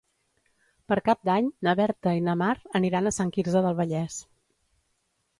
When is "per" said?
0.91-0.95